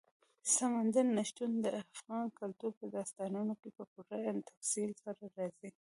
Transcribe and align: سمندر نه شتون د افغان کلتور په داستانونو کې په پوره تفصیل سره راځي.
سمندر 0.55 1.05
نه 1.17 1.23
شتون 1.29 1.51
د 1.63 1.67
افغان 1.83 2.25
کلتور 2.39 2.71
په 2.79 2.85
داستانونو 2.95 3.53
کې 3.61 3.69
په 3.77 3.83
پوره 3.91 4.17
تفصیل 4.49 4.91
سره 5.03 5.23
راځي. 5.37 5.69